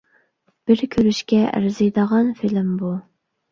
بىر 0.71 0.81
كۆرۈشكە 0.95 1.43
ئەرزىيدىغان 1.51 2.35
فىلىم 2.43 2.75
بۇ. 2.83 2.93